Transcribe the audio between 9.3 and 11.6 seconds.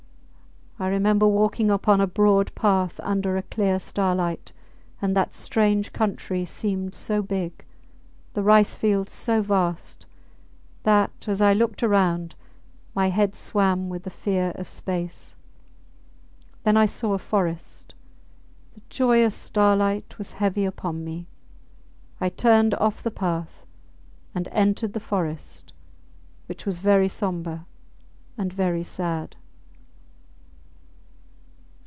vast, that, as I